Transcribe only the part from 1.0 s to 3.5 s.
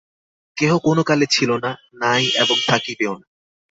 কালে ছিল না, নাই এবং থাকিবেও না।